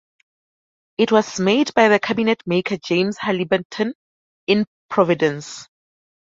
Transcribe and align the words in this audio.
It 0.97 1.11
was 1.11 1.39
made 1.39 1.75
by 1.75 1.87
the 1.87 1.99
cabinetmaker 1.99 2.81
James 2.83 3.19
Halyburton 3.19 3.93
in 4.47 4.65
Providence. 4.89 5.67